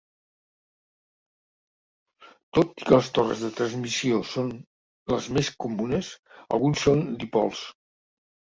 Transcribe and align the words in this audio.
Tot 2.59 2.81
i 2.85 2.87
que 2.87 2.95
les 2.95 3.11
torres 3.19 3.45
de 3.47 3.51
transmissió 3.61 4.23
són 4.31 4.51
les 5.15 5.31
més 5.39 5.53
comunes, 5.67 6.13
alguns 6.59 6.85
són 6.89 7.07
dipols. 7.25 7.65